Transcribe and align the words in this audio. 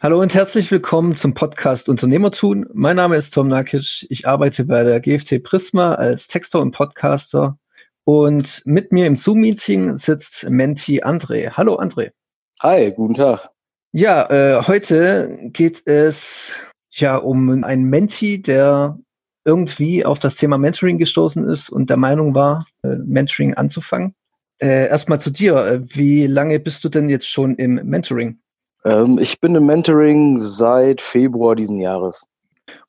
Hallo 0.00 0.20
und 0.20 0.32
herzlich 0.32 0.70
willkommen 0.70 1.16
zum 1.16 1.34
Podcast 1.34 1.88
Unternehmertun. 1.88 2.66
Mein 2.72 2.94
Name 2.94 3.16
ist 3.16 3.34
Tom 3.34 3.48
Nakic. 3.48 4.06
Ich 4.08 4.28
arbeite 4.28 4.64
bei 4.64 4.84
der 4.84 5.00
GFT 5.00 5.42
Prisma 5.42 5.94
als 5.94 6.28
Texter 6.28 6.60
und 6.60 6.70
Podcaster. 6.70 7.58
Und 8.04 8.62
mit 8.64 8.92
mir 8.92 9.08
im 9.08 9.16
Zoom-Meeting 9.16 9.96
sitzt 9.96 10.48
Menti 10.48 11.02
André. 11.02 11.50
Hallo 11.50 11.80
André. 11.80 12.12
Hi, 12.62 12.92
guten 12.92 13.14
Tag. 13.14 13.50
Ja, 13.90 14.30
äh, 14.30 14.62
heute 14.68 15.36
geht 15.52 15.84
es 15.84 16.54
ja 16.92 17.16
um 17.16 17.64
einen 17.64 17.90
Menti, 17.90 18.40
der 18.40 19.00
irgendwie 19.44 20.04
auf 20.04 20.20
das 20.20 20.36
Thema 20.36 20.58
Mentoring 20.58 20.98
gestoßen 20.98 21.48
ist 21.48 21.70
und 21.70 21.90
der 21.90 21.96
Meinung 21.96 22.36
war, 22.36 22.68
äh, 22.84 22.94
Mentoring 23.04 23.54
anzufangen. 23.54 24.14
Äh, 24.58 24.86
Erstmal 24.86 25.20
zu 25.20 25.30
dir. 25.30 25.56
Äh, 25.56 25.80
wie 25.88 26.28
lange 26.28 26.60
bist 26.60 26.84
du 26.84 26.88
denn 26.88 27.08
jetzt 27.08 27.28
schon 27.28 27.56
im 27.56 27.74
Mentoring? 27.84 28.38
Ähm, 28.84 29.18
ich 29.18 29.40
bin 29.40 29.54
im 29.54 29.66
Mentoring 29.66 30.38
seit 30.38 31.00
Februar 31.00 31.54
diesen 31.54 31.80
Jahres. 31.80 32.26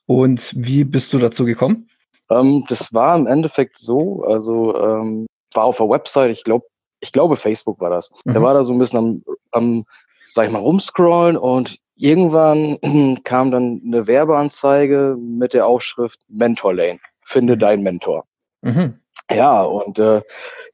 Und 0.06 0.52
wie 0.56 0.84
bist 0.84 1.12
du 1.12 1.18
dazu 1.18 1.44
gekommen? 1.44 1.88
Ähm, 2.30 2.64
das 2.68 2.92
war 2.92 3.16
im 3.16 3.26
Endeffekt 3.26 3.76
so, 3.76 4.24
also 4.24 4.76
ähm, 4.76 5.26
war 5.54 5.64
auf 5.64 5.78
der 5.78 5.88
Website, 5.88 6.30
ich 6.30 6.44
glaube, 6.44 6.66
ich 7.00 7.12
glaube 7.12 7.36
Facebook 7.36 7.80
war 7.80 7.90
das. 7.90 8.10
Mhm. 8.24 8.34
Da 8.34 8.42
war 8.42 8.54
da 8.54 8.64
so 8.64 8.72
ein 8.72 8.78
bisschen 8.78 8.98
am, 8.98 9.22
am, 9.52 9.84
sag 10.22 10.46
ich 10.46 10.52
mal, 10.52 10.60
rumscrollen 10.60 11.36
und 11.36 11.78
irgendwann 11.96 12.78
kam 13.24 13.50
dann 13.50 13.82
eine 13.84 14.06
Werbeanzeige 14.06 15.16
mit 15.18 15.54
der 15.54 15.66
Aufschrift 15.66 16.20
Mentor 16.28 16.74
Lane. 16.74 16.98
Finde 17.24 17.56
mhm. 17.56 17.60
deinen 17.60 17.82
Mentor. 17.82 18.24
Mhm. 18.62 18.94
Ja, 19.32 19.62
und 19.62 19.98
äh, 19.98 20.22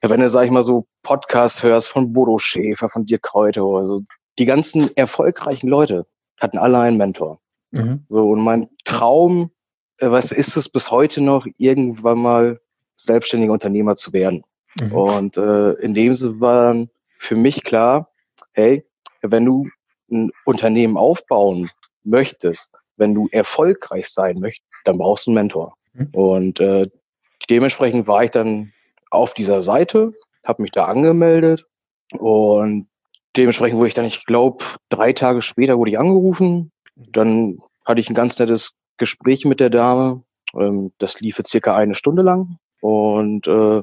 wenn 0.01 0.21
du, 0.21 0.29
sag 0.29 0.47
ich 0.47 0.51
mal, 0.51 0.63
so 0.63 0.87
Podcasts 1.03 1.63
hörst 1.63 1.89
von 1.89 2.13
Bodo 2.13 2.39
Schäfer, 2.39 2.89
von 2.89 3.05
Dirk 3.05 3.23
Kräuter, 3.23 3.63
also 3.63 4.01
die 4.39 4.45
ganzen 4.45 4.95
erfolgreichen 4.97 5.69
Leute 5.69 6.07
hatten 6.39 6.59
alle 6.59 6.79
einen 6.79 6.97
Mentor. 6.97 7.41
Mhm. 7.73 8.05
So, 8.09 8.31
und 8.31 8.41
mein 8.41 8.69
Traum, 8.85 9.51
äh, 9.99 10.11
was 10.11 10.33
ist 10.33 10.57
es 10.57 10.69
bis 10.69 10.91
heute 10.91 11.21
noch, 11.21 11.47
irgendwann 11.59 12.19
mal 12.19 12.61
selbstständiger 12.97 13.53
Unternehmer 13.53 13.97
zu 13.97 14.13
werden. 14.13 14.45
Mhm. 14.81 14.93
Und 14.93 15.37
äh, 15.37 15.73
in 15.73 15.95
dem 15.95 16.15
Sinne 16.15 16.41
war 16.41 16.67
dann 16.67 16.91
für 17.17 17.37
mich 17.37 17.65
klar, 17.65 18.11
hey, 18.53 18.85
wenn 19.23 19.45
du 19.45 19.69
ein 20.11 20.31
Unternehmen 20.45 20.97
aufbauen 20.97 21.71
möchtest, 22.05 22.73
wenn 22.97 23.15
du 23.15 23.29
erfolgreich 23.33 24.09
sein 24.09 24.39
möchtest, 24.39 24.67
dann 24.85 24.99
brauchst 24.99 25.27
du 25.27 25.31
einen 25.31 25.37
Mentor. 25.37 25.75
Mhm. 25.95 26.09
Und 26.13 26.61
äh, 26.61 26.89
dementsprechend 27.51 28.07
war 28.07 28.25
ich 28.25 28.31
dann 28.31 28.73
auf 29.11 29.35
dieser 29.35 29.61
Seite, 29.61 30.13
habe 30.45 30.63
mich 30.63 30.71
da 30.71 30.85
angemeldet 30.85 31.67
und 32.13 32.89
dementsprechend 33.37 33.79
wurde 33.79 33.89
ich 33.89 33.95
dann, 33.95 34.05
ich 34.05 34.25
glaube, 34.27 34.65
drei 34.89 35.13
Tage 35.13 35.43
später 35.43 35.79
wurde 35.79 35.91
ich 35.91 35.99
angerufen. 35.99 36.71
Dann 36.95 37.59
hatte 37.85 38.01
ich 38.01 38.11
ein 38.11 38.15
ganz 38.15 38.39
nettes 38.39 38.73
Gespräch 38.97 39.45
mit 39.45 39.61
der 39.61 39.71
Dame. 39.71 40.23
Ähm, 40.59 40.93
das 40.99 41.21
lief 41.21 41.39
jetzt 41.39 41.51
circa 41.51 41.75
eine 41.75 41.95
Stunde 41.95 42.23
lang. 42.23 42.59
Und 42.81 43.47
äh, 43.47 43.83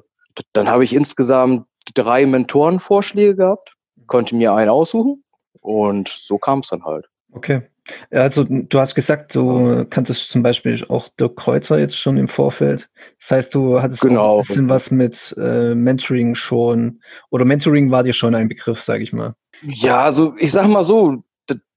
dann 0.54 0.68
habe 0.68 0.84
ich 0.84 0.94
insgesamt 0.94 1.68
drei 1.94 2.26
Mentorenvorschläge 2.26 3.36
gehabt, 3.36 3.76
konnte 4.08 4.36
mir 4.36 4.54
einen 4.54 4.70
aussuchen 4.70 5.24
und 5.60 6.08
so 6.08 6.38
kam 6.38 6.60
es 6.60 6.70
dann 6.70 6.84
halt. 6.84 7.08
Okay. 7.32 7.64
Also 8.12 8.46
du 8.46 8.80
hast 8.80 8.96
gesagt, 8.96 9.36
du 9.36 9.86
kanntest 9.90 10.30
zum 10.30 10.42
Beispiel 10.42 10.86
auch 10.88 11.10
Dirk 11.20 11.36
Kreuzer 11.36 11.78
jetzt 11.78 11.98
schon 11.98 12.16
im 12.16 12.30
Vorfeld. 12.30 12.90
Das 13.20 13.32
heißt, 13.32 13.54
du 13.54 13.82
hattest 13.82 14.02
genau. 14.02 14.36
ein 14.36 14.40
bisschen 14.40 14.70
was 14.70 14.90
mit 14.90 15.36
äh, 15.38 15.76
Mentoring 15.76 16.36
schon 16.36 17.02
oder 17.30 17.44
Mentoring 17.44 17.92
war 17.92 18.04
dir 18.04 18.14
schon 18.14 18.36
ein 18.36 18.48
Begriff, 18.48 18.82
sage 18.82 19.04
ich 19.04 19.12
mal. 19.12 19.36
Ja, 19.66 20.04
also 20.04 20.36
ich 20.38 20.52
sag 20.52 20.68
mal 20.68 20.84
so, 20.84 21.24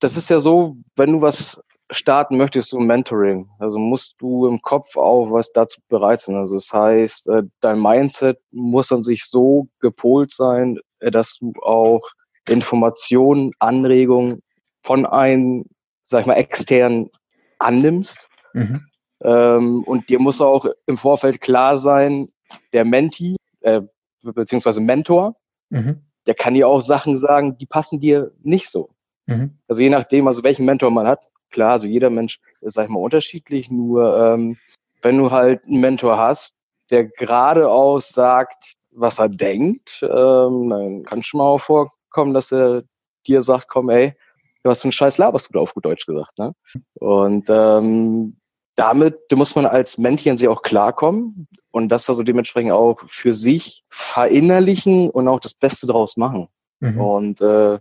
das 0.01 0.17
ist 0.17 0.31
ja 0.31 0.39
so, 0.39 0.77
wenn 0.97 1.13
du 1.13 1.21
was 1.21 1.61
starten 1.91 2.37
möchtest, 2.37 2.71
so 2.71 2.79
ein 2.79 2.87
Mentoring, 2.87 3.49
also 3.59 3.79
musst 3.79 4.17
du 4.19 4.47
im 4.47 4.61
Kopf 4.61 4.97
auch 4.97 5.31
was 5.31 5.53
dazu 5.53 5.81
bereit 5.89 6.21
sein. 6.21 6.35
Also 6.37 6.57
das 6.57 6.73
heißt, 6.73 7.29
äh, 7.29 7.43
dein 7.61 7.81
Mindset 7.81 8.41
muss 8.51 8.91
an 8.91 9.03
sich 9.03 9.25
so 9.25 9.69
gepolt 9.81 10.33
sein, 10.33 10.79
äh, 11.01 11.11
dass 11.11 11.39
du 11.39 11.53
auch 11.63 12.03
Informationen, 12.49 13.53
Anregungen 13.61 14.43
von 14.83 15.07
einem, 15.07 15.65
sag 16.03 16.23
ich 16.23 16.27
mal, 16.27 16.35
externen 16.35 17.11
annimmst. 17.59 18.29
Mhm. 18.53 18.81
Ähm, 19.23 19.85
und 19.85 20.09
dir 20.09 20.19
muss 20.19 20.41
auch 20.41 20.67
im 20.87 20.97
Vorfeld 20.97 21.41
klar 21.41 21.79
sein, 21.79 22.29
der 22.73 22.85
Menti, 22.85 23.37
äh, 23.61 23.83
beziehungsweise 24.23 24.81
Mentor, 24.81 25.37
mhm 25.71 26.06
der 26.27 26.35
kann 26.35 26.55
dir 26.55 26.69
auch 26.69 26.81
Sachen 26.81 27.17
sagen, 27.17 27.57
die 27.59 27.67
passen 27.67 28.01
dir 28.01 28.33
nicht 28.43 28.69
so. 28.69 28.91
Mhm. 29.27 29.59
Also 29.69 29.83
je 29.83 29.91
nachdem, 29.91 30.29
also 30.29 30.45
welchen 30.45 30.65
Mentor 30.65 30.91
man 30.91 31.07
hat, 31.07 31.29
klar, 31.51 31.73
also 31.73 31.87
jeder 31.87 32.11
Mensch 32.11 32.41
ist, 32.61 32.75
sag 32.75 32.85
ich 32.85 32.91
mal, 32.91 33.01
unterschiedlich, 33.01 33.71
nur 33.71 34.19
ähm, 34.19 34.57
wenn 35.03 35.19
du 35.19 35.31
halt 35.31 35.65
einen 35.65 35.81
Mentor 35.81 36.19
hast, 36.19 36.55
der 36.91 37.05
geradeaus 37.05 38.11
sagt, 38.11 38.75
was 38.91 39.19
er 39.19 39.29
denkt, 39.29 40.01
ähm, 40.03 40.71
dann 40.71 41.05
kann 41.05 41.23
schon 41.23 41.39
mal 41.39 41.45
auch 41.45 41.61
vorkommen, 41.61 42.35
dass 42.35 42.53
er 42.53 42.83
dir 43.27 43.43
sagt, 43.43 43.69
komm, 43.69 43.91
ey, 43.91 44.15
was 44.63 44.83
für 44.83 44.89
ein 44.89 44.93
Scheiß 44.93 45.19
laberst 45.19 45.49
du 45.49 45.53
da 45.53 45.61
auf 45.61 45.75
gut 45.75 45.85
Deutsch 45.85 46.07
gesagt, 46.07 46.39
ne? 46.39 46.53
Und 46.95 47.47
ähm, 47.49 48.37
damit 48.77 49.19
muss 49.35 49.55
man 49.55 49.67
als 49.67 49.99
Männchen 49.99 50.37
sich 50.37 50.49
auch 50.49 50.63
klarkommen 50.63 51.49
und 51.71 51.89
das 51.89 52.09
also 52.09 52.23
dementsprechend 52.23 52.73
auch 52.73 52.99
für 53.09 53.33
sich 53.33 53.83
verinnerlichen 53.89 55.11
und 55.11 55.29
auch 55.29 55.41
das 55.41 55.55
Beste 55.55 55.87
daraus 55.87 56.17
machen. 56.17 56.49
Mhm. 56.81 57.01
Und, 57.01 57.41
äh, 57.41 57.79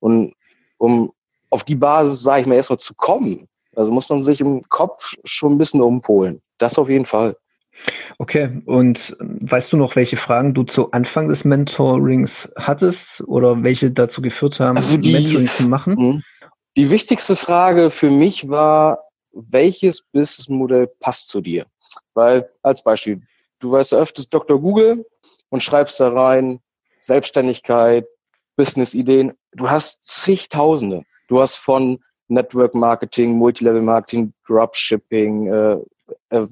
und 0.00 0.34
um 0.78 1.12
auf 1.50 1.64
die 1.64 1.74
Basis, 1.74 2.22
sage 2.22 2.42
ich 2.42 2.46
mal, 2.46 2.54
erstmal 2.54 2.78
zu 2.78 2.94
kommen, 2.94 3.46
also 3.76 3.92
muss 3.92 4.08
man 4.08 4.22
sich 4.22 4.40
im 4.40 4.66
Kopf 4.68 5.14
schon 5.24 5.52
ein 5.52 5.58
bisschen 5.58 5.82
umpolen. 5.82 6.40
Das 6.56 6.78
auf 6.78 6.88
jeden 6.88 7.04
Fall. 7.04 7.36
Okay, 8.18 8.60
und 8.64 9.16
weißt 9.20 9.72
du 9.72 9.76
noch, 9.76 9.94
welche 9.94 10.16
Fragen 10.16 10.52
du 10.52 10.64
zu 10.64 10.90
Anfang 10.90 11.28
des 11.28 11.44
Mentorings 11.44 12.48
hattest 12.56 13.20
oder 13.28 13.62
welche 13.62 13.92
dazu 13.92 14.20
geführt 14.20 14.58
haben, 14.58 14.76
also 14.76 14.96
die, 14.96 15.12
Mentoring 15.12 15.46
zu 15.46 15.62
machen? 15.64 15.94
Mhm. 15.94 16.22
Die 16.76 16.90
wichtigste 16.90 17.36
Frage 17.36 17.90
für 17.90 18.10
mich 18.10 18.48
war, 18.48 19.07
welches 19.32 20.02
Businessmodell 20.02 20.86
passt 21.00 21.28
zu 21.28 21.40
dir? 21.40 21.66
Weil 22.14 22.50
als 22.62 22.82
Beispiel, 22.82 23.22
du 23.60 23.72
weißt 23.72 23.94
öfters 23.94 24.28
Dr. 24.28 24.60
Google 24.60 25.06
und 25.50 25.62
schreibst 25.62 26.00
da 26.00 26.08
rein 26.12 26.60
Selbstständigkeit, 27.00 28.06
Business-Ideen. 28.56 29.32
Du 29.52 29.70
hast 29.70 30.08
zigtausende. 30.08 31.02
Du 31.28 31.40
hast 31.40 31.56
von 31.56 32.02
Network 32.28 32.74
Marketing, 32.74 33.36
Multilevel 33.36 33.82
Marketing, 33.82 34.32
Dropshipping, 34.46 35.46
äh, 35.46 35.78
äh, 36.30 36.46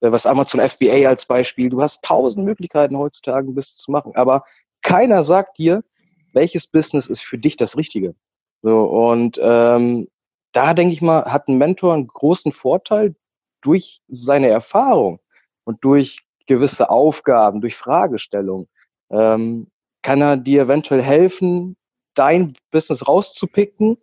was 0.00 0.26
Amazon 0.26 0.60
FBA 0.60 1.08
als 1.08 1.24
Beispiel. 1.24 1.70
Du 1.70 1.82
hast 1.82 2.04
tausend 2.04 2.44
Möglichkeiten 2.44 2.96
heutzutage 2.96 3.48
ein 3.48 3.54
Business 3.54 3.78
zu 3.78 3.90
machen. 3.90 4.14
Aber 4.14 4.44
keiner 4.82 5.22
sagt 5.22 5.58
dir, 5.58 5.82
welches 6.32 6.66
Business 6.66 7.08
ist 7.08 7.22
für 7.22 7.38
dich 7.38 7.56
das 7.56 7.76
Richtige. 7.76 8.14
So, 8.62 8.84
und 8.84 9.40
ähm, 9.42 10.08
da 10.56 10.72
denke 10.72 10.94
ich 10.94 11.02
mal, 11.02 11.26
hat 11.26 11.48
ein 11.48 11.58
Mentor 11.58 11.92
einen 11.92 12.06
großen 12.06 12.50
Vorteil 12.50 13.14
durch 13.60 14.00
seine 14.06 14.48
Erfahrung 14.48 15.20
und 15.64 15.84
durch 15.84 16.24
gewisse 16.46 16.88
Aufgaben, 16.88 17.60
durch 17.60 17.76
Fragestellungen. 17.76 18.66
Ähm, 19.10 19.66
kann 20.00 20.22
er 20.22 20.38
dir 20.38 20.62
eventuell 20.62 21.02
helfen, 21.02 21.76
dein 22.14 22.54
Business 22.70 23.06
rauszupicken, 23.06 23.98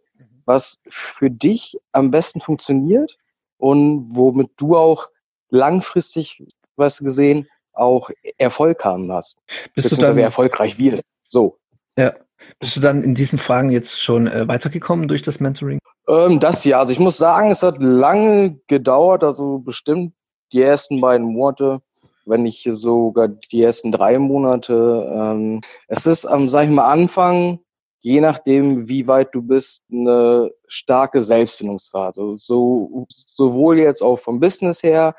was 0.45 0.77
für 0.89 1.31
dich 1.31 1.79
am 1.91 2.11
besten 2.11 2.39
funktioniert 2.39 3.17
und 3.57 4.09
womit 4.15 4.51
du 4.57 4.77
auch 4.77 5.07
langfristig, 5.49 6.45
was 6.75 6.99
gesehen, 6.99 7.47
auch 7.71 8.11
Erfolg 8.37 8.85
haben 8.85 9.11
hast. 9.11 9.39
Bist 9.73 9.89
beziehungsweise 9.89 10.11
du 10.11 10.15
dann, 10.17 10.25
erfolgreich 10.25 10.77
wirst. 10.77 11.05
So. 11.23 11.57
Ja. 11.97 12.13
Bist 12.59 12.75
du 12.75 12.81
dann 12.81 13.03
in 13.03 13.15
diesen 13.15 13.39
Fragen 13.39 13.71
jetzt 13.71 13.99
schon 14.01 14.27
äh, 14.27 14.47
weitergekommen 14.47 15.07
durch 15.07 15.23
das 15.23 15.39
Mentoring? 15.39 15.79
Ähm, 16.07 16.39
das 16.39 16.63
ja, 16.65 16.79
also 16.79 16.91
ich 16.91 16.99
muss 16.99 17.17
sagen, 17.17 17.51
es 17.51 17.63
hat 17.63 17.81
lange 17.81 18.59
gedauert, 18.67 19.23
also 19.23 19.59
bestimmt 19.59 20.13
die 20.51 20.61
ersten 20.61 21.01
beiden 21.01 21.27
Monate, 21.27 21.81
wenn 22.25 22.43
nicht 22.43 22.63
sogar 22.63 23.27
die 23.27 23.61
ersten 23.61 23.91
drei 23.91 24.19
Monate. 24.19 25.09
Ähm, 25.13 25.61
es 25.87 26.05
ist 26.05 26.25
am, 26.25 26.49
sag 26.49 26.65
ich 26.65 26.69
mal, 26.69 26.91
Anfang, 26.91 27.59
je 28.01 28.19
nachdem, 28.21 28.87
wie 28.87 29.07
weit 29.07 29.33
du 29.33 29.41
bist, 29.41 29.83
eine 29.91 30.51
starke 30.67 31.21
Selbstfindungsphase. 31.21 32.33
So, 32.35 33.05
sowohl 33.09 33.79
jetzt 33.79 34.01
auch 34.01 34.19
vom 34.19 34.39
Business 34.39 34.83
her, 34.83 35.15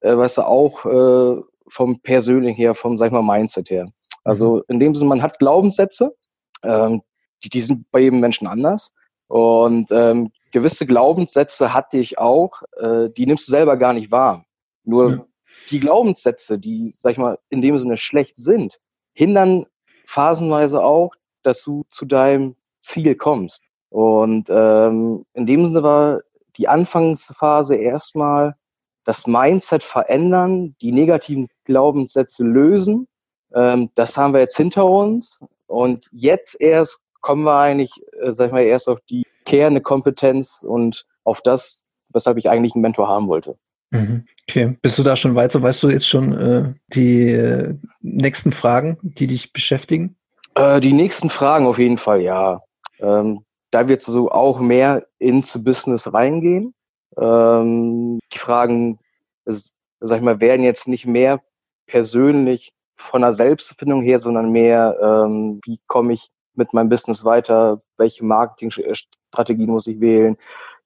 äh, 0.00 0.16
weißt 0.16 0.38
du, 0.38 0.42
auch 0.42 0.84
äh, 0.84 1.42
vom 1.68 2.00
persönlichen 2.00 2.56
her, 2.56 2.74
vom, 2.74 2.96
sag 2.96 3.06
ich 3.06 3.12
mal, 3.12 3.22
Mindset 3.22 3.70
her. 3.70 3.88
Also 4.24 4.56
mhm. 4.56 4.62
in 4.68 4.80
dem 4.80 4.94
Sinne, 4.94 5.08
man 5.08 5.22
hat 5.22 5.38
Glaubenssätze, 5.38 6.14
ähm, 6.62 7.02
die, 7.44 7.50
die 7.50 7.60
sind 7.60 7.90
bei 7.90 8.00
jedem 8.00 8.20
Menschen 8.20 8.46
anders. 8.46 8.92
Und 9.28 9.90
ähm, 9.90 10.32
gewisse 10.50 10.86
Glaubenssätze 10.86 11.74
hatte 11.74 11.98
ich 11.98 12.18
auch, 12.18 12.62
äh, 12.78 13.10
die 13.10 13.26
nimmst 13.26 13.46
du 13.48 13.52
selber 13.52 13.76
gar 13.76 13.92
nicht 13.92 14.10
wahr. 14.10 14.44
Nur 14.84 15.10
ja. 15.10 15.26
die 15.70 15.80
Glaubenssätze, 15.80 16.58
die, 16.58 16.94
sag 16.96 17.12
ich 17.12 17.18
mal, 17.18 17.38
in 17.50 17.62
dem 17.62 17.78
Sinne 17.78 17.96
schlecht 17.96 18.38
sind, 18.38 18.80
hindern 19.12 19.66
phasenweise 20.06 20.82
auch, 20.82 21.12
dass 21.42 21.62
du 21.62 21.84
zu 21.90 22.06
deinem 22.06 22.56
Ziel 22.80 23.14
kommst. 23.14 23.62
Und 23.90 24.48
ähm, 24.48 25.24
in 25.34 25.46
dem 25.46 25.66
Sinne 25.66 25.82
war 25.82 26.20
die 26.56 26.68
Anfangsphase 26.68 27.76
erstmal 27.76 28.56
das 29.04 29.26
Mindset 29.26 29.82
verändern, 29.82 30.74
die 30.80 30.92
negativen 30.92 31.48
Glaubenssätze 31.64 32.44
lösen. 32.44 33.08
Ähm, 33.54 33.90
das 33.94 34.16
haben 34.16 34.34
wir 34.34 34.40
jetzt 34.40 34.56
hinter 34.56 34.84
uns. 34.84 35.40
Und 35.66 36.06
jetzt 36.12 36.60
erst 36.60 37.00
kommen 37.20 37.44
wir 37.44 37.58
eigentlich, 37.58 37.92
äh, 38.20 38.32
sag 38.32 38.46
ich 38.46 38.52
mal, 38.52 38.62
erst 38.62 38.88
auf 38.88 39.00
die 39.08 39.24
kehrende 39.44 39.80
Kompetenz 39.80 40.64
und 40.66 41.06
auf 41.24 41.40
das, 41.42 41.82
weshalb 42.12 42.38
ich 42.38 42.48
eigentlich 42.48 42.74
einen 42.74 42.82
Mentor 42.82 43.08
haben 43.08 43.28
wollte. 43.28 43.56
Mhm. 43.90 44.26
Okay, 44.48 44.76
bist 44.82 44.98
du 44.98 45.02
da 45.02 45.16
schon 45.16 45.34
weiter? 45.34 45.62
Weißt 45.62 45.82
du 45.82 45.88
jetzt 45.88 46.08
schon 46.08 46.34
äh, 46.34 46.74
die 46.88 47.30
äh, 47.30 47.74
nächsten 48.00 48.52
Fragen, 48.52 48.98
die 49.02 49.26
dich 49.26 49.52
beschäftigen? 49.52 50.16
Äh, 50.54 50.80
die 50.80 50.92
nächsten 50.92 51.30
Fragen 51.30 51.66
auf 51.66 51.78
jeden 51.78 51.98
Fall, 51.98 52.20
ja. 52.20 52.60
Ähm, 53.00 53.44
da 53.70 53.88
wird 53.88 54.00
so 54.00 54.30
auch 54.30 54.60
mehr 54.60 55.06
ins 55.18 55.62
Business 55.62 56.12
reingehen. 56.12 56.74
Ähm, 57.16 58.18
die 58.32 58.38
Fragen, 58.38 58.98
sag 59.44 60.18
ich 60.18 60.24
mal, 60.24 60.40
werden 60.40 60.62
jetzt 60.62 60.88
nicht 60.88 61.06
mehr 61.06 61.40
persönlich 61.86 62.72
von 62.94 63.22
der 63.22 63.32
Selbstfindung 63.32 64.02
her, 64.02 64.18
sondern 64.18 64.50
mehr, 64.50 64.96
ähm, 65.00 65.60
wie 65.64 65.78
komme 65.86 66.14
ich 66.14 66.30
mit 66.58 66.74
meinem 66.74 66.88
Business 66.88 67.24
weiter, 67.24 67.80
welche 67.96 68.24
Marketingstrategien 68.24 69.70
muss 69.70 69.86
ich 69.86 70.00
wählen. 70.00 70.36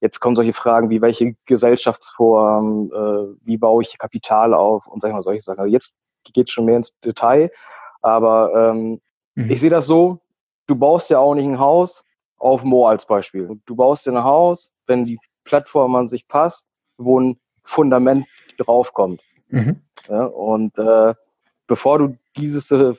Jetzt 0.01 0.21
kommen 0.21 0.37
solche 0.37 0.53
Fragen 0.53 0.91
wie, 0.91 1.01
welche 1.01 1.35
Gesellschaftsform, 1.47 2.91
äh, 2.93 3.47
wie 3.47 3.57
baue 3.57 3.83
ich 3.83 3.99
Kapital 3.99 4.55
auf 4.55 4.87
und 4.87 5.01
sag 5.01 5.09
ich 5.09 5.15
mal 5.15 5.23
solche 5.23 5.43
Sachen. 5.43 5.61
Also 5.61 5.73
jetzt 5.73 5.97
geht 6.33 6.49
es 6.49 6.53
schon 6.53 6.67
mehr 6.67 6.77
ins 6.77 6.99
Detail, 7.01 7.51
aber 8.03 8.53
ähm, 8.55 9.01
mhm. 9.35 9.51
ich 9.51 9.61
sehe 9.61 9.71
das 9.71 9.87
so, 9.87 10.21
du 10.67 10.77
baust 10.77 11.11
ja 11.11 11.19
auch 11.19 11.35
nicht 11.35 11.47
ein 11.47 11.59
Haus 11.59 12.05
auf 12.37 12.65
Moor 12.65 12.91
als 12.91 13.07
Beispiel. 13.07 13.61
Du 13.67 13.77
baust 13.77 14.07
dir 14.07 14.13
ein 14.13 14.25
Haus, 14.25 14.73
wenn 14.87 15.07
die 15.07 15.19
Plattform 15.45 15.95
an 15.95 16.09
sich 16.09 16.27
passt, 16.29 16.67
wo 16.99 17.19
ein 17.19 17.39
Fundament 17.63 18.27
draufkommt. 18.59 19.23
Mhm. 19.49 19.81
Ja, 20.09 20.25
und 20.25 20.77
äh, 20.79 21.15
bevor 21.67 21.99
du 21.99 22.19
dieses, 22.37 22.71
äh, 22.71 22.95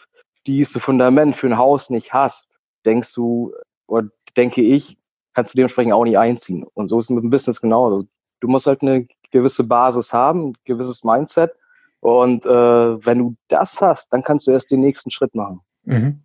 dieses 0.47 0.81
Fundament 0.81 1.35
für 1.35 1.47
ein 1.47 1.57
Haus 1.57 1.89
nicht 1.89 2.13
hast, 2.13 2.52
denkst 2.85 3.13
du, 3.13 3.53
oder 3.87 4.07
denke 4.35 4.61
ich, 4.61 4.97
kannst 5.33 5.53
du 5.53 5.57
dementsprechend 5.57 5.93
auch 5.93 6.03
nicht 6.03 6.17
einziehen. 6.17 6.65
Und 6.73 6.87
so 6.87 6.99
ist 6.99 7.05
es 7.05 7.09
mit 7.09 7.23
dem 7.23 7.29
Business 7.29 7.61
genauso. 7.61 8.05
Du 8.39 8.47
musst 8.47 8.67
halt 8.67 8.81
eine 8.81 9.07
gewisse 9.31 9.63
Basis 9.63 10.13
haben, 10.13 10.49
ein 10.49 10.53
gewisses 10.65 11.03
Mindset. 11.03 11.51
Und 11.99 12.45
äh, 12.45 12.49
wenn 12.49 13.19
du 13.19 13.35
das 13.47 13.81
hast, 13.81 14.11
dann 14.11 14.23
kannst 14.23 14.47
du 14.47 14.51
erst 14.51 14.71
den 14.71 14.81
nächsten 14.81 15.09
Schritt 15.09 15.33
machen. 15.35 15.61
Mhm. 15.83 16.21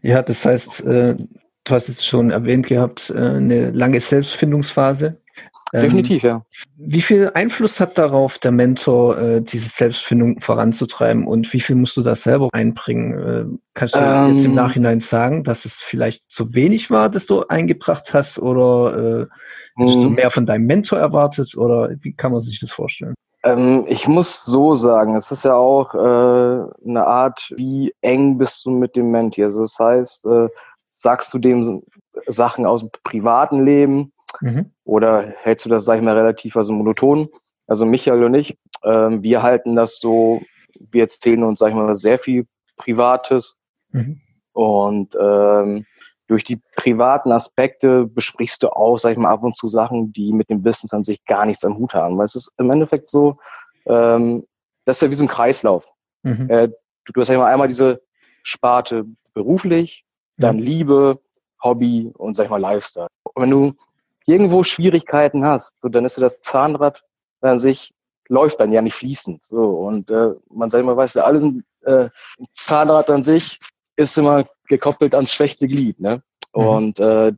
Ja, 0.00 0.22
das 0.22 0.44
heißt, 0.44 0.84
äh, 0.84 1.16
du 1.16 1.74
hast 1.74 1.88
es 1.88 2.04
schon 2.04 2.30
erwähnt 2.30 2.66
gehabt, 2.66 3.10
äh, 3.10 3.18
eine 3.18 3.70
lange 3.70 4.00
Selbstfindungsphase. 4.00 5.20
Ähm, 5.72 5.82
Definitiv, 5.82 6.22
ja. 6.22 6.42
Wie 6.76 7.02
viel 7.02 7.30
Einfluss 7.34 7.78
hat 7.78 7.98
darauf 7.98 8.38
der 8.38 8.52
Mentor, 8.52 9.18
äh, 9.18 9.42
diese 9.42 9.68
Selbstfindung 9.68 10.40
voranzutreiben 10.40 11.26
und 11.26 11.52
wie 11.52 11.60
viel 11.60 11.76
musst 11.76 11.96
du 11.96 12.02
da 12.02 12.14
selber 12.14 12.48
einbringen? 12.52 13.18
Äh, 13.18 13.58
kannst 13.74 13.94
du 13.94 13.98
ähm, 13.98 14.34
jetzt 14.34 14.44
im 14.46 14.54
Nachhinein 14.54 15.00
sagen, 15.00 15.44
dass 15.44 15.64
es 15.64 15.74
vielleicht 15.74 16.30
zu 16.30 16.54
wenig 16.54 16.90
war, 16.90 17.10
dass 17.10 17.26
du 17.26 17.46
eingebracht 17.46 18.14
hast 18.14 18.38
oder 18.38 18.96
äh, 18.96 19.26
hättest 19.76 19.98
du 19.98 20.08
mhm. 20.10 20.14
mehr 20.14 20.30
von 20.30 20.46
deinem 20.46 20.66
Mentor 20.66 20.98
erwartet 20.98 21.54
oder 21.56 21.90
wie 22.00 22.14
kann 22.14 22.32
man 22.32 22.40
sich 22.40 22.60
das 22.60 22.70
vorstellen? 22.70 23.14
Ähm, 23.44 23.84
ich 23.88 24.08
muss 24.08 24.44
so 24.44 24.74
sagen, 24.74 25.14
es 25.16 25.30
ist 25.30 25.44
ja 25.44 25.54
auch 25.54 25.94
äh, 25.94 26.88
eine 26.88 27.06
Art, 27.06 27.52
wie 27.56 27.94
eng 28.00 28.38
bist 28.38 28.64
du 28.64 28.70
mit 28.70 28.96
dem 28.96 29.10
Menti. 29.10 29.44
Also 29.44 29.60
das 29.60 29.78
heißt, 29.78 30.26
äh, 30.26 30.48
sagst 30.86 31.32
du 31.32 31.38
dem 31.38 31.82
Sachen 32.26 32.66
aus 32.66 32.80
dem 32.80 32.90
privaten 33.04 33.64
Leben, 33.64 34.12
Mhm. 34.40 34.72
Oder 34.84 35.32
hältst 35.42 35.66
du 35.66 35.70
das, 35.70 35.84
sag 35.84 35.98
ich 35.98 36.04
mal, 36.04 36.16
relativ 36.16 36.56
also 36.56 36.72
monoton? 36.72 37.28
Also 37.66 37.84
Michael 37.84 38.24
und 38.24 38.34
ich, 38.34 38.58
ähm, 38.82 39.22
wir 39.22 39.42
halten 39.42 39.76
das 39.76 39.98
so, 39.98 40.40
wir 40.90 41.02
erzählen 41.02 41.44
uns, 41.44 41.58
sag 41.58 41.70
ich 41.70 41.74
mal, 41.74 41.94
sehr 41.94 42.18
viel 42.18 42.46
Privates. 42.76 43.56
Mhm. 43.90 44.20
Und 44.52 45.16
ähm, 45.20 45.84
durch 46.28 46.44
die 46.44 46.60
privaten 46.76 47.32
Aspekte 47.32 48.06
besprichst 48.06 48.62
du 48.62 48.68
auch, 48.68 48.98
sag 48.98 49.12
ich 49.12 49.18
mal, 49.18 49.30
ab 49.30 49.42
und 49.42 49.56
zu 49.56 49.66
Sachen, 49.66 50.12
die 50.12 50.32
mit 50.32 50.50
dem 50.50 50.62
Business 50.62 50.92
an 50.92 51.02
sich 51.02 51.24
gar 51.24 51.46
nichts 51.46 51.64
am 51.64 51.78
Hut 51.78 51.94
haben. 51.94 52.18
Weil 52.18 52.24
es 52.24 52.34
ist 52.34 52.52
im 52.58 52.70
Endeffekt 52.70 53.08
so, 53.08 53.38
ähm, 53.86 54.46
das 54.84 54.96
ist 54.96 55.02
ja 55.02 55.10
wie 55.10 55.14
so 55.14 55.24
ein 55.24 55.28
Kreislauf. 55.28 55.86
Mhm. 56.22 56.50
Äh, 56.50 56.68
du, 56.68 57.12
du 57.12 57.20
hast 57.20 57.28
ja 57.28 57.44
einmal 57.44 57.68
diese 57.68 58.02
Sparte 58.42 59.06
beruflich, 59.34 60.04
dann 60.36 60.56
mhm. 60.56 60.62
Liebe, 60.62 61.20
Hobby 61.62 62.12
und 62.16 62.34
sag 62.34 62.44
ich 62.44 62.50
mal 62.50 62.60
Lifestyle. 62.60 63.08
Und 63.34 63.42
wenn 63.42 63.50
du 63.50 63.74
irgendwo 64.28 64.62
Schwierigkeiten 64.62 65.44
hast, 65.44 65.80
so 65.80 65.88
dann 65.88 66.04
ist 66.04 66.16
ja 66.16 66.20
das 66.20 66.40
Zahnrad 66.40 67.02
an 67.40 67.58
sich 67.58 67.92
läuft 68.28 68.60
dann 68.60 68.72
ja 68.72 68.82
nicht 68.82 68.94
fließend. 68.94 69.42
So 69.42 69.70
und 69.70 70.10
äh, 70.10 70.34
man 70.50 70.68
sagt 70.68 70.84
immer, 70.84 70.96
weißt 70.96 71.16
du, 71.16 71.24
alle 71.24 71.62
äh, 71.84 72.10
Zahnrad 72.52 73.08
an 73.08 73.22
sich 73.22 73.58
ist 73.96 74.18
immer 74.18 74.46
gekoppelt 74.68 75.14
ans 75.14 75.32
schwächte 75.32 75.66
Glied, 75.66 75.98
ne? 75.98 76.22
Mhm. 76.54 76.66
Und 76.66 77.00
äh, 77.00 77.32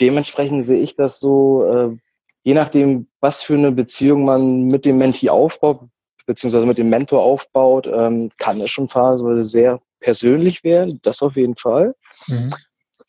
dementsprechend 0.00 0.64
sehe 0.64 0.80
ich 0.80 0.96
das 0.96 1.20
so, 1.20 1.64
äh, 1.64 1.96
je 2.42 2.54
nachdem, 2.54 3.06
was 3.20 3.42
für 3.42 3.54
eine 3.54 3.70
Beziehung 3.70 4.24
man 4.24 4.64
mit 4.64 4.86
dem 4.86 4.96
Menti 4.96 5.28
aufbaut, 5.28 5.80
beziehungsweise 6.24 6.66
mit 6.66 6.78
dem 6.78 6.88
Mentor 6.88 7.22
aufbaut, 7.22 7.86
ähm, 7.86 8.30
kann 8.38 8.60
es 8.60 8.70
schon 8.70 8.88
phasenweise 8.88 9.42
sehr 9.42 9.80
persönlich 10.00 10.64
werden, 10.64 11.00
das 11.02 11.22
auf 11.22 11.36
jeden 11.36 11.56
Fall. 11.56 11.94
Mhm. 12.28 12.50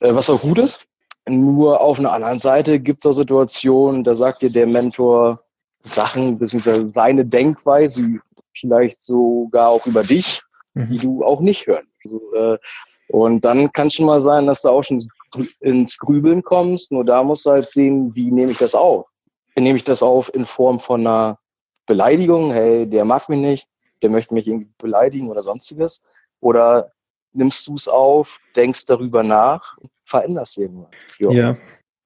Äh, 0.02 0.14
was 0.14 0.30
auch 0.30 0.42
gut 0.42 0.58
ist, 0.58 0.86
nur 1.28 1.82
auf 1.82 2.00
einer 2.00 2.14
anderen 2.14 2.40
Seite 2.40 2.80
gibt 2.80 3.06
es 3.06 3.10
auch 3.10 3.14
Situationen, 3.14 4.04
da 4.04 4.16
sagt 4.16 4.42
dir 4.42 4.52
der 4.52 4.68
Mentor 4.68 5.44
Sachen, 5.84 6.38
beziehungsweise 6.38 6.90
seine 6.90 7.26
Denkweise, 7.26 8.20
vielleicht 8.54 9.02
sogar 9.02 9.70
auch 9.70 9.86
über 9.86 10.04
dich, 10.04 10.42
mhm. 10.74 10.90
die 10.90 10.98
du 10.98 11.24
auch 11.24 11.42
nicht 11.42 11.68
hören. 11.68 11.88
Also, 12.04 12.34
äh, 12.34 12.58
und 13.10 13.44
dann 13.44 13.72
kann 13.72 13.88
es 13.88 13.96
schon 13.96 14.06
mal 14.06 14.22
sein, 14.22 14.48
dass 14.48 14.62
du 14.62 14.70
auch 14.70 14.84
schon 14.84 15.04
ins 15.60 15.98
Grübeln 15.98 16.44
kommst. 16.44 16.92
Nur 16.92 17.04
da 17.04 17.24
musst 17.24 17.46
du 17.46 17.52
halt 17.52 17.70
sehen, 17.70 18.16
wie 18.16 18.32
nehme 18.32 18.52
ich 18.52 18.58
das 18.58 18.74
auf? 18.74 19.08
Nehme 19.56 19.78
ich 19.78 19.84
das 19.84 20.02
auf 20.02 20.34
in 20.34 20.46
Form 20.46 20.80
von 20.80 21.02
einer 21.02 21.38
Beleidigung? 21.88 22.52
Hey, 22.52 22.88
der 22.88 23.04
mag 23.04 23.28
mich 23.28 23.42
nicht, 23.42 23.68
der 24.02 24.10
möchte 24.10 24.34
mich 24.34 24.48
irgendwie 24.48 24.72
beleidigen 24.78 25.30
oder 25.30 25.42
sonstiges. 25.42 26.02
Oder 26.40 26.92
nimmst 27.34 27.68
du 27.68 27.76
es 27.76 27.88
auf, 27.88 28.40
denkst 28.56 28.86
darüber 28.86 29.24
nach, 29.24 29.78
veränderst 30.06 30.58
irgendwann. 30.58 30.92
Jo. 31.18 31.32
Ja. 31.32 31.58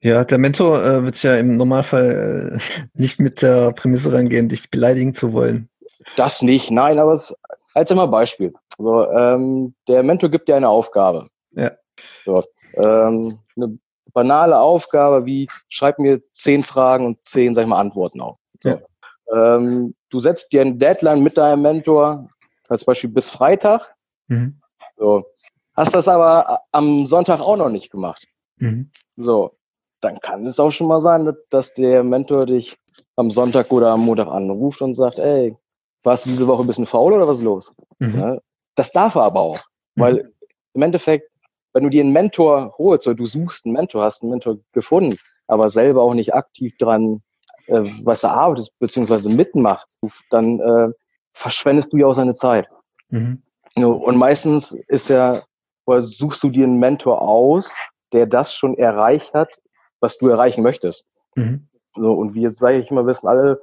Ja, 0.01 0.23
der 0.23 0.37
Mentor 0.37 0.83
äh, 0.83 1.03
wird 1.03 1.23
ja 1.23 1.35
im 1.35 1.57
Normalfall 1.57 2.59
äh, 2.59 2.83
nicht 2.93 3.19
mit 3.19 3.41
der 3.41 3.71
Prämisse 3.71 4.13
rangehen, 4.13 4.49
dich 4.49 4.69
beleidigen 4.69 5.15
zu 5.15 5.33
wollen. 5.33 5.67
Das 6.15 6.43
nicht, 6.43 6.69
nein, 6.69 6.99
aber 6.99 7.13
es 7.13 7.35
als 7.73 7.89
immer 7.89 8.07
Beispiel. 8.07 8.53
So, 8.77 9.09
ähm, 9.09 9.73
der 9.87 10.03
Mentor 10.03 10.29
gibt 10.29 10.47
dir 10.47 10.55
eine 10.55 10.69
Aufgabe. 10.69 11.29
Ja. 11.51 11.71
So, 12.23 12.43
ähm, 12.75 13.39
eine 13.55 13.79
banale 14.13 14.59
Aufgabe 14.59 15.25
wie 15.25 15.47
schreib 15.69 15.97
mir 15.99 16.21
zehn 16.31 16.63
Fragen 16.63 17.05
und 17.05 17.23
zehn, 17.25 17.53
sag 17.53 17.63
ich 17.63 17.67
mal, 17.67 17.79
Antworten 17.79 18.21
auf. 18.21 18.37
So. 18.59 18.69
Ja. 18.69 18.79
Ähm, 19.31 19.95
du 20.09 20.19
setzt 20.19 20.51
dir 20.51 20.61
ein 20.61 20.77
Deadline 20.77 21.23
mit 21.23 21.37
deinem 21.37 21.61
Mentor, 21.61 22.29
als 22.69 22.85
Beispiel 22.85 23.09
bis 23.09 23.29
Freitag. 23.29 23.95
Mhm. 24.27 24.61
So. 24.97 25.25
Hast 25.75 25.93
das 25.93 26.07
aber 26.07 26.61
am 26.71 27.05
Sonntag 27.05 27.41
auch 27.41 27.57
noch 27.57 27.69
nicht 27.69 27.91
gemacht. 27.91 28.25
Mhm. 28.57 28.89
So, 29.17 29.51
dann 30.01 30.19
kann 30.21 30.45
es 30.47 30.59
auch 30.59 30.71
schon 30.71 30.87
mal 30.87 31.01
sein, 31.01 31.33
dass 31.49 31.73
der 31.73 32.03
Mentor 32.03 32.45
dich 32.45 32.75
am 33.17 33.29
Sonntag 33.29 33.71
oder 33.71 33.91
am 33.91 34.05
Montag 34.05 34.27
anruft 34.27 34.81
und 34.81 34.95
sagt, 34.95 35.19
ey, 35.19 35.55
warst 36.03 36.25
du 36.25 36.29
diese 36.29 36.47
Woche 36.47 36.63
ein 36.63 36.67
bisschen 36.67 36.85
faul 36.85 37.13
oder 37.13 37.27
was 37.27 37.37
ist 37.37 37.43
los? 37.43 37.73
Mhm. 37.99 38.19
Ja, 38.19 38.37
das 38.75 38.91
darf 38.91 39.15
er 39.15 39.23
aber 39.23 39.41
auch, 39.41 39.59
mhm. 39.95 40.01
weil 40.01 40.33
im 40.73 40.81
Endeffekt, 40.81 41.29
wenn 41.73 41.83
du 41.83 41.89
dir 41.89 42.03
einen 42.03 42.13
Mentor 42.13 42.73
holst 42.77 43.07
oder 43.07 43.15
du 43.15 43.25
suchst 43.25 43.65
einen 43.65 43.73
Mentor, 43.73 44.03
hast 44.03 44.21
einen 44.21 44.31
Mentor 44.31 44.57
gefunden, 44.71 45.17
aber 45.47 45.67
selber 45.69 46.03
auch 46.03 46.13
nicht 46.13 46.33
aktiv 46.33 46.75
dran 46.77 47.21
äh, 47.67 47.91
was 48.03 48.23
er 48.23 48.31
arbeitet, 48.31 48.73
beziehungsweise 48.79 49.29
mitmacht, 49.29 49.87
dann 50.29 50.59
äh, 50.59 50.89
verschwendest 51.33 51.93
du 51.93 51.97
ja 51.97 52.07
auch 52.07 52.13
seine 52.13 52.35
Zeit. 52.35 52.67
Mhm. 53.09 53.41
Und 53.77 54.17
meistens 54.17 54.71
ist 54.87 55.09
ja, 55.09 55.43
oder 55.85 56.01
suchst 56.01 56.41
du 56.43 56.49
dir 56.49 56.63
einen 56.63 56.79
Mentor 56.79 57.21
aus, 57.21 57.75
der 58.13 58.25
das 58.25 58.53
schon 58.53 58.77
erreicht 58.77 59.33
hat, 59.33 59.49
was 59.99 60.17
du 60.17 60.29
erreichen 60.29 60.63
möchtest. 60.63 61.05
Mhm. 61.35 61.67
So, 61.95 62.13
und 62.13 62.33
wir, 62.33 62.49
sage 62.49 62.79
ich 62.79 62.89
immer, 62.89 63.05
wissen 63.05 63.27
alle, 63.27 63.59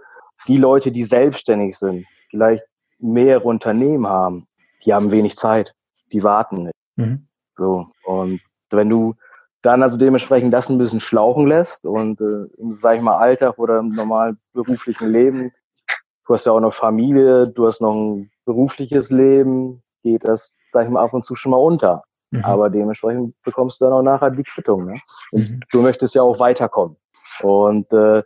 die 0.47 0.59
Leute, 0.59 0.93
die 0.93 1.03
selbstständig 1.03 1.79
sind, 1.79 2.07
vielleicht 2.31 2.65
mehrere 2.99 3.45
Unternehmen 3.45 4.07
haben, 4.07 4.47
die 4.85 4.93
haben 4.93 5.11
wenig 5.11 5.37
Zeit, 5.37 5.75
die 6.13 6.23
warten 6.23 6.65
nicht. 6.65 6.75
Mhm. 6.97 7.27
So, 7.57 7.89
und 8.05 8.41
wenn 8.71 8.89
du 8.89 9.15
dann 9.63 9.83
also 9.83 9.97
dementsprechend 9.97 10.53
das 10.53 10.69
ein 10.69 10.79
bisschen 10.79 11.01
schlauchen 11.01 11.47
lässt 11.47 11.85
und 11.85 12.21
äh, 12.21 12.47
im, 12.59 12.73
sag 12.73 12.97
ich 12.97 13.03
mal, 13.03 13.19
Alltag 13.19 13.59
oder 13.59 13.79
im 13.79 13.91
normalen 13.91 14.39
beruflichen 14.53 15.11
Leben, 15.11 15.53
du 16.27 16.35
hast 16.35 16.47
ja 16.47 16.53
auch 16.53 16.61
noch 16.61 16.75
Familie, 16.75 17.47
du 17.47 17.67
hast 17.67 17.81
noch 17.81 17.95
ein 17.95 18.31
berufliches 18.45 19.11
Leben, 19.11 19.82
geht 20.03 20.25
das, 20.25 20.57
sag 20.71 20.85
ich 20.85 20.91
mal, 20.91 21.03
ab 21.03 21.13
und 21.13 21.25
zu 21.25 21.35
schon 21.35 21.51
mal 21.51 21.59
unter. 21.59 22.03
Mhm. 22.31 22.45
Aber 22.45 22.71
dementsprechend 22.71 23.35
bekommst 23.43 23.81
du 23.81 23.87
dann 23.87 23.95
auch 23.95 24.03
nachher 24.03 24.31
die 24.31 24.43
Quittung. 24.43 24.87
Ne? 24.87 25.01
Mhm. 25.33 25.61
Du 25.71 25.83
möchtest 25.83 26.15
ja 26.15 26.23
auch 26.23 26.39
weiterkommen. 26.39 26.97
Und 27.43 27.93
äh, 27.93 28.23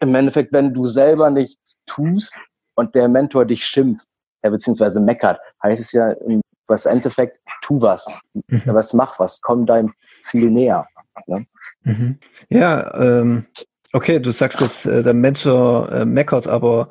im 0.00 0.14
Endeffekt, 0.14 0.52
wenn 0.52 0.74
du 0.74 0.86
selber 0.86 1.30
nichts 1.30 1.80
tust 1.86 2.34
und 2.74 2.94
der 2.94 3.08
Mentor 3.08 3.44
dich 3.44 3.64
schimpft, 3.64 4.06
ja, 4.42 4.50
beziehungsweise 4.50 5.00
meckert, 5.00 5.40
heißt 5.62 5.80
es 5.80 5.92
ja 5.92 6.12
im 6.12 6.40
was 6.70 6.86
Endeffekt, 6.86 7.40
tu 7.62 7.82
was. 7.82 8.06
Mhm. 8.32 8.62
Was 8.66 8.94
mach 8.94 9.18
was, 9.18 9.40
komm 9.40 9.66
deinem 9.66 9.92
Ziel 10.20 10.50
näher. 10.50 10.86
Ne? 11.26 11.46
Mhm. 11.82 12.18
Ja, 12.48 12.94
ähm, 12.94 13.46
okay, 13.92 14.20
du 14.20 14.30
sagst 14.30 14.60
jetzt, 14.60 14.86
äh, 14.86 15.02
der 15.02 15.14
Mentor 15.14 15.90
äh, 15.90 16.04
meckert, 16.04 16.46
aber 16.46 16.90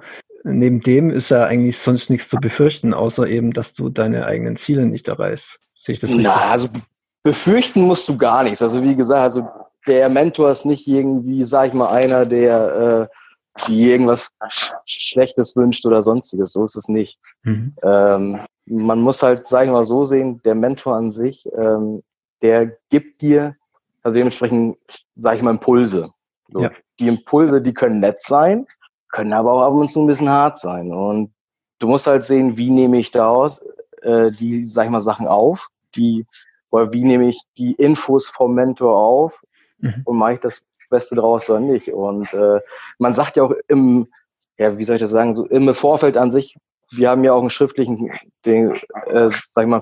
neben 0.57 0.81
dem 0.81 1.09
ist 1.09 1.29
ja 1.29 1.45
eigentlich 1.45 1.77
sonst 1.77 2.09
nichts 2.09 2.29
zu 2.29 2.37
befürchten, 2.37 2.93
außer 2.93 3.27
eben, 3.27 3.51
dass 3.51 3.73
du 3.73 3.89
deine 3.89 4.25
eigenen 4.25 4.55
Ziele 4.55 4.85
nicht 4.85 5.07
erreichst. 5.07 5.59
Sehe 5.75 5.93
ich 5.93 5.99
das 5.99 6.09
richtig? 6.09 6.25
Na, 6.25 6.49
also 6.49 6.69
befürchten 7.23 7.81
musst 7.81 8.07
du 8.09 8.17
gar 8.17 8.43
nichts. 8.43 8.61
Also 8.61 8.83
wie 8.83 8.95
gesagt, 8.95 9.21
also 9.21 9.47
der 9.87 10.09
Mentor 10.09 10.51
ist 10.51 10.65
nicht 10.65 10.87
irgendwie, 10.87 11.43
sag 11.43 11.69
ich 11.69 11.73
mal, 11.73 11.89
einer, 11.89 12.25
der 12.25 13.09
äh, 13.09 13.15
die 13.67 13.89
irgendwas 13.89 14.31
Schlechtes 14.85 15.55
wünscht 15.55 15.85
oder 15.85 16.01
sonstiges. 16.01 16.53
So 16.53 16.63
ist 16.63 16.75
es 16.75 16.87
nicht. 16.87 17.17
Mhm. 17.43 17.75
Ähm, 17.83 18.39
man 18.65 19.01
muss 19.01 19.23
halt, 19.23 19.45
sag 19.45 19.65
ich 19.65 19.71
mal, 19.71 19.83
so 19.83 20.03
sehen, 20.03 20.41
der 20.43 20.55
Mentor 20.55 20.95
an 20.95 21.11
sich, 21.11 21.47
ähm, 21.57 22.03
der 22.41 22.77
gibt 22.89 23.21
dir, 23.21 23.55
also 24.03 24.15
dementsprechend, 24.15 24.77
sag 25.15 25.37
ich 25.37 25.41
mal, 25.41 25.51
Impulse. 25.51 26.11
So. 26.51 26.61
Ja. 26.61 26.71
Die 26.99 27.07
Impulse, 27.07 27.61
die 27.61 27.73
können 27.73 27.99
nett 27.99 28.21
sein, 28.21 28.67
können 29.09 29.33
aber 29.33 29.53
auch 29.53 29.61
ab 29.61 29.73
und 29.73 29.89
zu 29.89 30.01
ein 30.01 30.07
bisschen 30.07 30.29
hart 30.29 30.59
sein. 30.59 30.91
Und 30.93 31.33
du 31.79 31.87
musst 31.87 32.07
halt 32.07 32.23
sehen, 32.23 32.57
wie 32.57 32.69
nehme 32.69 32.99
ich 32.99 33.11
daraus 33.11 33.61
äh, 34.01 34.31
die, 34.31 34.63
sag 34.65 34.85
ich 34.85 34.91
mal, 34.91 35.01
Sachen 35.01 35.27
auf, 35.27 35.69
die, 35.95 36.25
oder 36.71 36.93
wie 36.93 37.03
nehme 37.03 37.29
ich 37.29 37.41
die 37.57 37.73
Infos 37.73 38.27
vom 38.27 38.53
Mentor 38.53 38.97
auf 38.97 39.41
mhm. 39.79 40.01
und 40.05 40.17
mache 40.17 40.33
ich 40.33 40.39
das 40.39 40.63
Beste 40.89 41.15
draus 41.15 41.49
oder 41.49 41.59
nicht. 41.59 41.91
Und 41.91 42.31
äh, 42.33 42.59
man 42.97 43.13
sagt 43.13 43.37
ja 43.37 43.43
auch 43.43 43.53
im, 43.67 44.07
ja, 44.57 44.77
wie 44.77 44.85
soll 44.85 44.95
ich 44.95 45.01
das 45.01 45.11
sagen, 45.11 45.35
so 45.35 45.45
im 45.45 45.73
Vorfeld 45.73 46.17
an 46.17 46.31
sich, 46.31 46.55
wir 46.91 47.09
haben 47.09 47.23
ja 47.23 47.33
auch 47.33 47.41
einen 47.41 47.51
schriftlichen, 47.51 48.11
Ding, 48.45 48.73
äh, 49.05 49.29
sag 49.47 49.63
ich 49.63 49.69
mal, 49.69 49.81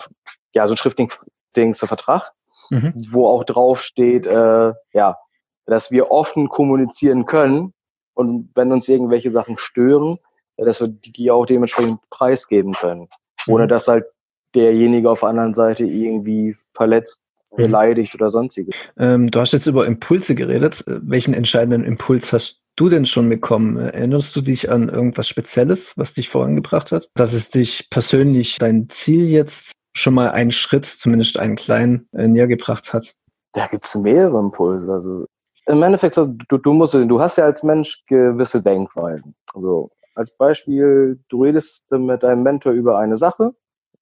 ja, 0.53 0.67
so 0.67 0.71
einen 0.71 0.77
schriftlichen 0.77 1.11
Dings, 1.55 1.79
Vertrag, 1.79 2.31
mhm. 2.69 2.93
wo 3.11 3.27
auch 3.27 3.43
drauf 3.43 3.81
steht, 3.81 4.25
äh, 4.25 4.73
ja, 4.93 5.17
dass 5.65 5.91
wir 5.91 6.11
offen 6.11 6.49
kommunizieren 6.49 7.25
können 7.25 7.73
und 8.17 8.49
wenn 8.55 8.71
uns 8.71 8.89
irgendwelche 8.89 9.31
Sachen 9.31 9.57
stören, 9.57 10.17
dass 10.57 10.81
wir 10.81 10.87
die 10.87 11.29
auch 11.29 11.45
dementsprechend 11.45 11.99
preisgeben 12.09 12.73
können, 12.73 13.07
ohne 13.47 13.65
mhm. 13.65 13.69
dass 13.69 13.87
halt 13.87 14.05
derjenige 14.55 15.11
auf 15.11 15.19
der 15.19 15.29
anderen 15.29 15.53
Seite 15.53 15.85
irgendwie 15.85 16.57
verletzt, 16.73 17.21
mhm. 17.51 17.63
beleidigt 17.63 18.15
oder 18.15 18.29
sonstiges. 18.29 18.75
Ähm, 18.97 19.29
du 19.29 19.39
hast 19.39 19.53
jetzt 19.53 19.67
über 19.67 19.85
Impulse 19.85 20.33
geredet. 20.33 20.83
Welchen 20.87 21.35
entscheidenden 21.35 21.83
Impuls 21.83 22.33
hast 22.33 22.59
du 22.75 22.89
denn 22.89 23.05
schon 23.05 23.29
bekommen? 23.29 23.77
Erinnerst 23.77 24.35
du 24.35 24.41
dich 24.41 24.71
an 24.71 24.89
irgendwas 24.89 25.27
Spezielles, 25.27 25.93
was 25.95 26.15
dich 26.15 26.29
vorangebracht 26.29 26.91
hat? 26.91 27.09
Dass 27.13 27.33
es 27.33 27.51
dich 27.51 27.87
persönlich 27.91 28.57
dein 28.57 28.89
Ziel 28.89 29.27
jetzt 29.27 29.73
schon 29.93 30.15
mal 30.15 30.31
einen 30.31 30.51
Schritt, 30.51 30.85
zumindest 30.85 31.37
einen 31.37 31.55
kleinen, 31.55 32.07
äh, 32.13 32.27
näher 32.27 32.47
gebracht 32.47 32.93
hat? 32.93 33.13
Da 33.53 33.67
gibt 33.67 33.85
es 33.85 33.93
mehrere 33.93 34.39
Impulse. 34.39 34.91
Also 34.91 35.27
im 35.67 35.83
Endeffekt, 35.83 36.17
du, 36.17 36.57
du 36.57 36.73
musst, 36.73 36.93
du 36.93 37.21
hast 37.21 37.37
ja 37.37 37.45
als 37.45 37.61
Mensch 37.61 38.03
gewisse 38.07 38.61
Denkweisen. 38.61 39.35
Also 39.53 39.91
als 40.15 40.31
Beispiel, 40.31 41.19
du 41.29 41.43
redest 41.43 41.89
mit 41.91 42.23
deinem 42.23 42.43
Mentor 42.43 42.71
über 42.71 42.97
eine 42.97 43.17
Sache, 43.17 43.53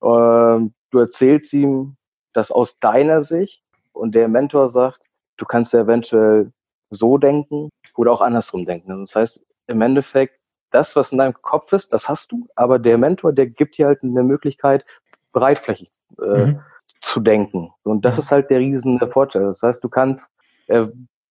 äh, 0.01 0.59
du 0.91 0.99
erzählst 0.99 1.53
ihm 1.53 1.97
das 2.33 2.51
aus 2.51 2.79
deiner 2.79 3.21
Sicht 3.21 3.63
und 3.93 4.13
der 4.13 4.27
Mentor 4.27 4.69
sagt, 4.69 5.01
du 5.37 5.45
kannst 5.45 5.73
ja 5.73 5.81
eventuell 5.81 6.51
so 6.89 7.17
denken 7.17 7.69
oder 7.95 8.11
auch 8.11 8.21
andersrum 8.21 8.65
denken. 8.65 8.91
Also 8.91 9.01
das 9.01 9.15
heißt, 9.15 9.45
im 9.67 9.81
Endeffekt, 9.81 10.39
das, 10.71 10.95
was 10.95 11.11
in 11.11 11.17
deinem 11.17 11.33
Kopf 11.41 11.73
ist, 11.73 11.93
das 11.93 12.09
hast 12.09 12.31
du, 12.31 12.47
aber 12.55 12.79
der 12.79 12.97
Mentor, 12.97 13.33
der 13.33 13.47
gibt 13.47 13.77
dir 13.77 13.87
halt 13.87 14.03
eine 14.03 14.23
Möglichkeit, 14.23 14.85
breitflächig 15.31 15.89
äh, 16.21 16.45
mhm. 16.45 16.61
zu 17.01 17.19
denken. 17.21 17.71
Und 17.83 18.05
das 18.05 18.17
ist 18.17 18.31
halt 18.31 18.49
der 18.49 18.59
riesen 18.59 18.99
Vorteil. 19.11 19.43
Das 19.43 19.61
heißt, 19.63 19.83
du 19.83 19.89
kannst, 19.89 20.31
äh, 20.67 20.87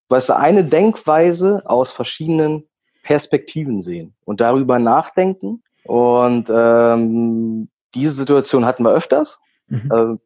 weißt 0.08 0.30
du, 0.30 0.36
eine 0.36 0.64
Denkweise 0.64 1.62
aus 1.64 1.92
verschiedenen 1.92 2.68
Perspektiven 3.02 3.80
sehen 3.80 4.14
und 4.24 4.40
darüber 4.40 4.78
nachdenken. 4.78 5.62
Und 5.84 6.50
ähm, 6.50 7.68
diese 7.94 8.12
Situation 8.12 8.64
hatten 8.64 8.82
wir 8.82 8.92
öfters. 8.92 9.40
Mhm. 9.68 9.90
Äh, 9.92 10.16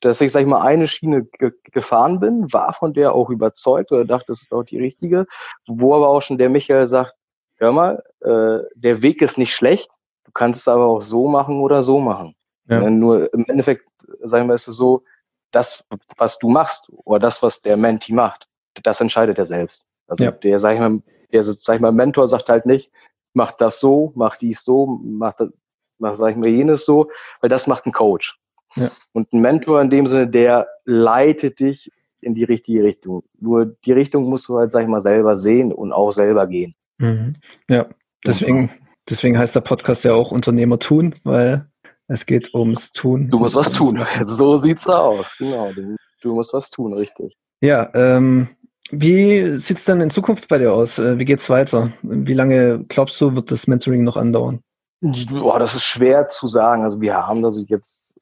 dass 0.00 0.20
ich, 0.20 0.30
sag 0.30 0.42
ich 0.42 0.46
mal, 0.46 0.62
eine 0.62 0.86
Schiene 0.86 1.24
ge 1.24 1.52
gefahren 1.72 2.20
bin, 2.20 2.52
war 2.52 2.72
von 2.72 2.94
der 2.94 3.14
auch 3.14 3.30
überzeugt 3.30 3.90
oder 3.90 4.04
dachte, 4.04 4.26
das 4.28 4.42
ist 4.42 4.52
auch 4.52 4.62
die 4.62 4.78
richtige, 4.78 5.26
wo 5.66 5.94
aber 5.94 6.08
auch 6.08 6.22
schon 6.22 6.38
der 6.38 6.50
Michael 6.50 6.86
sagt, 6.86 7.16
hör 7.56 7.72
mal, 7.72 8.02
äh, 8.20 8.64
der 8.74 9.02
Weg 9.02 9.22
ist 9.22 9.38
nicht 9.38 9.54
schlecht, 9.54 9.90
du 10.24 10.30
kannst 10.32 10.60
es 10.60 10.68
aber 10.68 10.86
auch 10.86 11.00
so 11.00 11.26
machen 11.26 11.60
oder 11.60 11.82
so 11.82 11.98
machen. 11.98 12.36
Ja. 12.68 12.88
Nur 12.90 13.32
im 13.32 13.44
Endeffekt, 13.48 13.88
sagen 14.22 14.46
wir, 14.46 14.54
ist 14.54 14.68
es 14.68 14.76
so, 14.76 15.02
das, 15.50 15.82
was 16.16 16.38
du 16.38 16.48
machst 16.48 16.88
oder 17.04 17.18
das, 17.18 17.42
was 17.42 17.62
der 17.62 17.76
Menti 17.76 18.12
macht, 18.12 18.46
das 18.82 19.00
entscheidet 19.00 19.38
er 19.38 19.44
selbst. 19.44 19.86
Also 20.06 20.24
ja. 20.24 20.30
der, 20.30 20.58
sag 20.58 20.74
ich 20.74 20.80
mal, 20.80 21.02
der, 21.32 21.42
sag 21.42 21.76
ich 21.76 21.80
mal, 21.80 21.92
Mentor 21.92 22.28
sagt 22.28 22.48
halt 22.48 22.66
nicht, 22.66 22.90
mach 23.34 23.52
das 23.52 23.80
so, 23.80 24.12
mach 24.14 24.36
dies 24.36 24.64
so, 24.64 24.98
mach 25.02 25.34
das, 25.34 25.50
mach, 25.98 26.14
sag 26.14 26.30
ich 26.30 26.36
mal, 26.36 26.48
jenes 26.48 26.84
so, 26.84 27.10
weil 27.40 27.50
das 27.50 27.66
macht 27.66 27.86
ein 27.86 27.92
Coach. 27.92 28.38
Ja. 28.74 28.90
Und 29.12 29.32
ein 29.32 29.40
Mentor 29.40 29.80
in 29.80 29.90
dem 29.90 30.06
Sinne, 30.06 30.28
der 30.28 30.68
leitet 30.84 31.60
dich 31.60 31.90
in 32.20 32.34
die 32.34 32.44
richtige 32.44 32.82
Richtung. 32.82 33.22
Nur 33.38 33.76
die 33.84 33.92
Richtung 33.92 34.24
musst 34.24 34.48
du 34.48 34.58
halt, 34.58 34.72
sag 34.72 34.82
ich 34.82 34.88
mal, 34.88 35.00
selber 35.00 35.36
sehen 35.36 35.72
und 35.72 35.92
auch 35.92 36.12
selber 36.12 36.46
gehen. 36.46 36.74
Mhm. 36.98 37.34
Ja, 37.70 37.86
deswegen, 38.26 38.70
deswegen 39.08 39.38
heißt 39.38 39.54
der 39.54 39.60
Podcast 39.60 40.04
ja 40.04 40.14
auch 40.14 40.32
Unternehmer 40.32 40.78
tun, 40.78 41.14
weil 41.24 41.68
es 42.08 42.26
geht 42.26 42.54
ums 42.54 42.92
Tun. 42.92 43.28
Du 43.28 43.38
musst 43.38 43.54
was 43.54 43.70
tun. 43.70 44.04
So 44.22 44.56
sieht's 44.56 44.88
aus. 44.88 45.36
Genau. 45.38 45.72
Du, 45.72 45.96
du 46.22 46.34
musst 46.34 46.52
was 46.52 46.70
tun, 46.70 46.94
richtig. 46.94 47.36
Ja, 47.60 47.90
ähm, 47.94 48.48
wie 48.90 49.58
sieht's 49.58 49.84
dann 49.84 50.00
in 50.00 50.10
Zukunft 50.10 50.48
bei 50.48 50.58
dir 50.58 50.72
aus? 50.72 50.98
Äh, 50.98 51.18
wie 51.18 51.24
geht's 51.24 51.50
weiter? 51.50 51.92
Wie 52.02 52.34
lange 52.34 52.84
glaubst 52.88 53.20
du, 53.20 53.34
wird 53.34 53.50
das 53.50 53.66
Mentoring 53.66 54.04
noch 54.04 54.16
andauern? 54.16 54.62
Boah, 55.00 55.58
das 55.58 55.74
ist 55.74 55.84
schwer 55.84 56.28
zu 56.28 56.46
sagen. 56.46 56.82
Also 56.82 57.00
wir 57.00 57.14
haben 57.14 57.44
also 57.44 57.60
jetzt, 57.60 58.18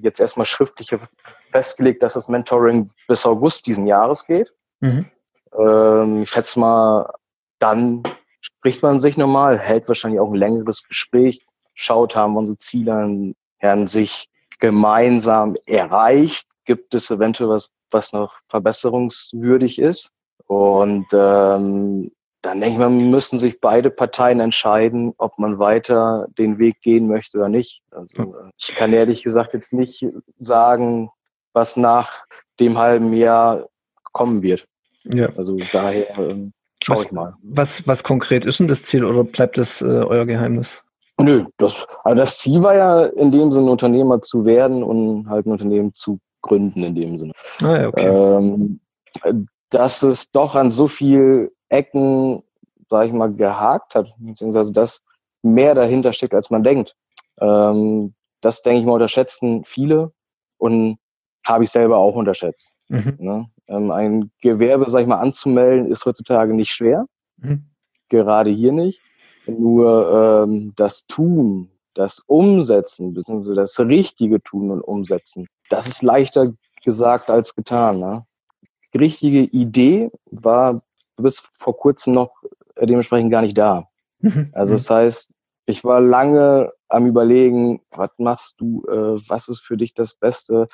jetzt 0.00 0.20
erstmal 0.20 0.46
schriftlich 0.46 0.94
festgelegt, 1.50 2.02
dass 2.02 2.14
das 2.14 2.28
Mentoring 2.28 2.90
bis 3.08 3.26
August 3.26 3.66
diesen 3.66 3.86
Jahres 3.86 4.24
geht. 4.24 4.52
Mhm. 4.80 5.06
Ähm, 5.58 6.22
ich 6.22 6.30
schätze 6.30 6.60
mal, 6.60 7.12
dann 7.58 8.02
spricht 8.40 8.82
man 8.82 9.00
sich 9.00 9.16
nochmal, 9.16 9.58
hält 9.58 9.88
wahrscheinlich 9.88 10.20
auch 10.20 10.30
ein 10.30 10.36
längeres 10.36 10.84
Gespräch, 10.84 11.44
schaut, 11.74 12.14
haben 12.14 12.36
unsere 12.36 12.58
Ziele 12.58 13.34
an 13.60 13.86
sich 13.86 14.28
gemeinsam 14.60 15.56
erreicht, 15.66 16.46
gibt 16.64 16.94
es 16.94 17.10
eventuell 17.10 17.50
was, 17.50 17.70
was 17.90 18.12
noch 18.12 18.36
verbesserungswürdig 18.48 19.78
ist. 19.78 20.12
Und 20.46 21.06
ähm, 21.12 22.10
dann 22.42 22.60
denke 22.60 22.74
ich 22.74 22.78
mal, 22.78 22.90
müssen 22.90 23.38
sich 23.38 23.60
beide 23.60 23.90
Parteien 23.90 24.40
entscheiden, 24.40 25.12
ob 25.18 25.38
man 25.38 25.58
weiter 25.58 26.28
den 26.38 26.58
Weg 26.58 26.80
gehen 26.80 27.08
möchte 27.08 27.38
oder 27.38 27.48
nicht. 27.48 27.82
Also 27.90 28.36
ich 28.58 28.74
kann 28.74 28.92
ehrlich 28.92 29.22
gesagt 29.22 29.52
jetzt 29.52 29.72
nicht 29.72 30.06
sagen, 30.38 31.10
was 31.52 31.76
nach 31.76 32.24
dem 32.60 32.78
halben 32.78 33.12
Jahr 33.12 33.68
kommen 34.12 34.42
wird. 34.42 34.66
Ja. 35.04 35.28
Also 35.36 35.56
daher 35.72 36.16
ähm, 36.18 36.52
schaue 36.82 37.02
ich 37.02 37.12
mal. 37.12 37.34
Was, 37.42 37.86
was 37.88 38.04
konkret 38.04 38.44
ist 38.44 38.60
denn 38.60 38.68
das 38.68 38.84
Ziel 38.84 39.04
oder 39.04 39.24
bleibt 39.24 39.58
das 39.58 39.82
äh, 39.82 39.84
euer 39.84 40.24
Geheimnis? 40.24 40.82
Nö, 41.18 41.46
das, 41.56 41.86
also 42.04 42.18
das 42.18 42.38
Ziel 42.38 42.62
war 42.62 42.76
ja 42.76 43.06
in 43.06 43.32
dem 43.32 43.50
Sinne 43.50 43.70
Unternehmer 43.70 44.20
zu 44.20 44.44
werden 44.44 44.82
und 44.82 45.28
halt 45.28 45.46
ein 45.46 45.52
Unternehmen 45.52 45.94
zu 45.94 46.20
gründen 46.46 46.82
in 46.82 46.94
dem 46.94 47.18
Sinne. 47.18 47.32
Ah, 47.62 47.80
ja, 47.80 47.88
okay. 47.88 48.06
Ähm, 48.06 48.80
dass 49.70 50.02
es 50.02 50.30
doch 50.30 50.54
an 50.54 50.70
so 50.70 50.88
viel 50.88 51.52
Ecken, 51.68 52.42
sage 52.88 53.08
ich 53.08 53.12
mal, 53.12 53.32
gehakt 53.32 53.94
hat, 53.94 54.14
beziehungsweise 54.18 54.72
dass 54.72 55.02
mehr 55.42 55.74
dahinter 55.74 56.12
steckt, 56.12 56.34
als 56.34 56.50
man 56.50 56.62
denkt. 56.62 56.94
Ähm, 57.40 58.14
das, 58.40 58.62
denke 58.62 58.80
ich 58.80 58.86
mal, 58.86 58.94
unterschätzen 58.94 59.64
viele 59.64 60.12
und 60.58 60.98
habe 61.44 61.64
ich 61.64 61.70
selber 61.70 61.96
auch 61.98 62.16
unterschätzt. 62.16 62.74
Mhm. 62.88 63.16
Ne? 63.18 63.50
Ähm, 63.68 63.90
ein 63.90 64.30
Gewerbe, 64.40 64.88
sage 64.88 65.02
ich 65.02 65.08
mal, 65.08 65.20
anzumelden, 65.20 65.86
ist 65.86 66.04
heutzutage 66.06 66.54
nicht 66.54 66.70
schwer. 66.70 67.06
Mhm. 67.38 67.66
Gerade 68.08 68.50
hier 68.50 68.72
nicht. 68.72 69.00
Nur 69.46 70.44
ähm, 70.44 70.72
das 70.76 71.06
Tun, 71.06 71.70
das 71.96 72.22
Umsetzen, 72.26 73.14
beziehungsweise 73.14 73.54
das 73.54 73.78
richtige 73.80 74.42
Tun 74.42 74.70
und 74.70 74.80
Umsetzen, 74.80 75.46
das 75.70 75.86
ist 75.86 76.02
leichter 76.02 76.52
gesagt 76.84 77.30
als 77.30 77.54
getan. 77.54 77.98
Ne? 77.98 78.24
Die 78.94 78.98
richtige 78.98 79.40
Idee 79.40 80.10
war 80.30 80.82
du 81.16 81.22
bist 81.22 81.48
vor 81.58 81.76
kurzem 81.76 82.14
noch 82.14 82.30
dementsprechend 82.80 83.30
gar 83.30 83.42
nicht 83.42 83.58
da. 83.58 83.88
Mhm. 84.20 84.50
Also 84.52 84.74
das 84.74 84.88
heißt, 84.88 85.32
ich 85.66 85.82
war 85.84 86.00
lange 86.00 86.72
am 86.88 87.06
überlegen, 87.06 87.80
was 87.90 88.10
machst 88.18 88.60
du, 88.60 88.84
äh, 88.86 89.20
was 89.28 89.48
ist 89.48 89.60
für 89.60 89.76
dich 89.76 89.94
das 89.94 90.14
Beste, 90.14 90.68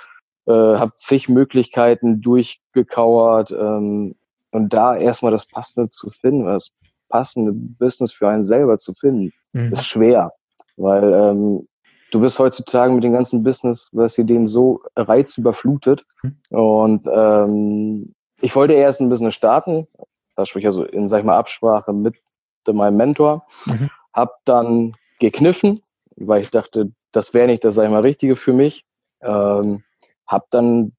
äh, 0.46 0.52
habe 0.52 0.92
zig 0.96 1.28
Möglichkeiten 1.28 2.20
durchgekauert 2.20 3.52
ähm, 3.52 4.16
und 4.50 4.74
da 4.74 4.96
erstmal 4.96 5.32
das 5.32 5.46
Passende 5.46 5.88
zu 5.88 6.10
finden, 6.10 6.44
das 6.44 6.72
passende 7.08 7.52
Business 7.52 8.12
für 8.12 8.28
einen 8.28 8.42
selber 8.42 8.76
zu 8.78 8.92
finden, 8.92 9.32
mhm. 9.52 9.72
ist 9.72 9.86
schwer, 9.86 10.32
weil 10.76 11.12
ähm, 11.12 11.68
du 12.10 12.20
bist 12.20 12.38
heutzutage 12.38 12.92
mit 12.92 13.04
dem 13.04 13.12
ganzen 13.12 13.42
Business, 13.42 13.88
was 13.92 14.14
dir 14.14 14.24
den 14.24 14.46
so 14.46 14.80
reizüberflutet 14.96 16.04
mhm. 16.22 16.36
und 16.50 17.08
ähm, 17.12 18.14
ich 18.40 18.54
wollte 18.56 18.74
erst 18.74 19.00
ein 19.00 19.08
Business 19.08 19.34
starten, 19.34 19.86
das 20.36 20.48
sprich 20.48 20.66
also 20.66 20.84
in, 20.84 21.08
sag 21.08 21.20
ich 21.20 21.24
mal, 21.24 21.38
Absprache 21.38 21.92
mit 21.92 22.16
meinem 22.70 22.96
Mentor, 22.96 23.46
mhm. 23.66 23.90
habe 24.12 24.32
dann 24.44 24.94
gekniffen, 25.20 25.82
weil 26.16 26.42
ich 26.42 26.50
dachte, 26.50 26.92
das 27.12 27.34
wäre 27.34 27.46
nicht 27.46 27.64
das, 27.64 27.74
sag 27.74 27.84
ich 27.84 27.90
mal, 27.90 28.00
Richtige 28.00 28.36
für 28.36 28.52
mich. 28.52 28.84
Ähm, 29.20 29.84
habe 30.26 30.46
dann 30.50 30.92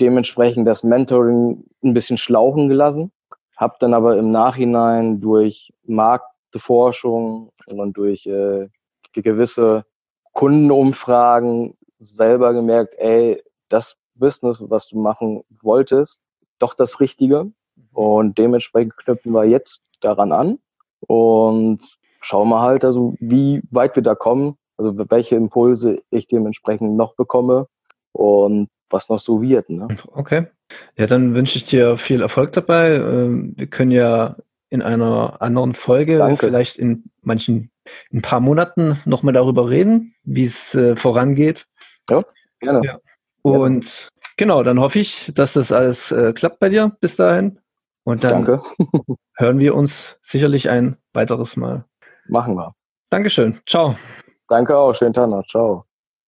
dementsprechend 0.00 0.66
das 0.66 0.82
Mentoring 0.82 1.64
ein 1.82 1.94
bisschen 1.94 2.18
schlauchen 2.18 2.68
gelassen, 2.68 3.12
habe 3.56 3.76
dann 3.80 3.94
aber 3.94 4.16
im 4.16 4.30
Nachhinein 4.30 5.20
durch 5.20 5.72
Marktforschung 5.84 7.52
und 7.66 7.96
durch 7.96 8.26
äh, 8.26 8.68
gewisse 9.12 9.84
Kundenumfragen 10.32 11.76
selber 11.98 12.52
gemerkt, 12.54 12.94
ey, 12.98 13.42
das 13.68 13.96
Business, 14.14 14.60
was 14.60 14.88
du 14.88 14.98
machen 14.98 15.42
wolltest, 15.62 16.20
doch 16.58 16.74
das 16.74 17.00
Richtige. 17.00 17.50
Und 17.92 18.38
dementsprechend 18.38 18.96
knüpfen 18.96 19.32
wir 19.32 19.44
jetzt 19.44 19.82
daran 20.00 20.32
an 20.32 20.58
und 21.06 21.80
schauen 22.20 22.48
wir 22.48 22.60
halt, 22.60 22.84
also 22.84 23.14
wie 23.20 23.62
weit 23.70 23.96
wir 23.96 24.02
da 24.02 24.14
kommen, 24.14 24.56
also 24.76 24.94
welche 25.10 25.36
Impulse 25.36 26.02
ich 26.10 26.26
dementsprechend 26.26 26.96
noch 26.96 27.14
bekomme 27.16 27.66
und 28.12 28.68
was 28.90 29.08
noch 29.08 29.18
so 29.18 29.42
wird. 29.42 29.70
Ne? 29.70 29.88
Okay. 30.12 30.46
Ja, 30.96 31.06
dann 31.06 31.34
wünsche 31.34 31.58
ich 31.58 31.66
dir 31.66 31.96
viel 31.96 32.20
Erfolg 32.20 32.52
dabei. 32.52 32.96
Ähm, 32.96 33.54
wir 33.56 33.66
können 33.66 33.90
ja 33.90 34.36
in 34.70 34.82
einer 34.82 35.42
anderen 35.42 35.74
Folge, 35.74 36.18
Danke. 36.18 36.46
vielleicht 36.46 36.76
in 36.76 37.04
manchen, 37.22 37.70
in 38.10 38.18
ein 38.18 38.22
paar 38.22 38.40
Monaten 38.40 39.00
nochmal 39.04 39.34
darüber 39.34 39.68
reden, 39.68 40.14
wie 40.22 40.44
es 40.44 40.74
äh, 40.74 40.96
vorangeht. 40.96 41.66
Ja, 42.08 42.22
gerne. 42.60 42.86
Ja. 42.86 42.98
Und 43.42 43.84
ja. 43.84 44.08
genau, 44.36 44.62
dann 44.62 44.80
hoffe 44.80 45.00
ich, 45.00 45.32
dass 45.34 45.54
das 45.54 45.72
alles 45.72 46.12
äh, 46.12 46.32
klappt 46.32 46.60
bei 46.60 46.68
dir 46.68 46.96
bis 47.00 47.16
dahin. 47.16 47.58
Und 48.04 48.24
dann 48.24 48.44
Danke. 48.44 48.62
hören 49.36 49.58
wir 49.58 49.74
uns 49.74 50.16
sicherlich 50.22 50.70
ein 50.70 50.96
weiteres 51.12 51.56
Mal. 51.56 51.84
Machen 52.28 52.54
wir. 52.54 52.74
Dankeschön. 53.10 53.60
Ciao. 53.66 53.96
Danke 54.48 54.76
auch. 54.76 54.94
Schönen 54.94 55.14
Tag 55.14 55.28
noch. 55.28 55.46
Ciao. 55.46 55.89